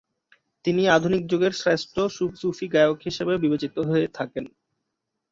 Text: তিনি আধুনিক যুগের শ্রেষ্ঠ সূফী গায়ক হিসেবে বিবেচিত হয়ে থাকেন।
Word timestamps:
তিনি 0.65 0.83
আধুনিক 0.87 1.23
যুগের 1.27 1.53
শ্রেষ্ঠ 1.53 1.95
সূফী 2.39 2.65
গায়ক 2.67 2.97
হিসেবে 3.05 3.33
বিবেচিত 3.37 3.75
হয়ে 3.89 4.07
থাকেন। 4.17 4.45